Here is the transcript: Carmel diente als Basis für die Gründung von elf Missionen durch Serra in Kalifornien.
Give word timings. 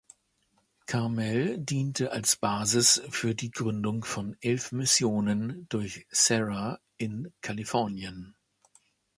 Carmel 0.87 1.59
diente 1.59 2.09
als 2.11 2.35
Basis 2.35 3.03
für 3.11 3.35
die 3.35 3.51
Gründung 3.51 4.03
von 4.03 4.35
elf 4.41 4.71
Missionen 4.71 5.67
durch 5.69 6.07
Serra 6.09 6.79
in 6.97 7.31
Kalifornien. 7.41 8.33